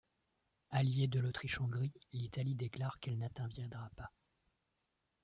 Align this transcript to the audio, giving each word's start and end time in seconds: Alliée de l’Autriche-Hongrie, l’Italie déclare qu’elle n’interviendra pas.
Alliée 0.71 1.07
de 1.07 1.19
l’Autriche-Hongrie, 1.19 1.93
l’Italie 2.13 2.55
déclare 2.55 2.99
qu’elle 2.99 3.19
n’interviendra 3.19 3.87
pas. 3.95 4.11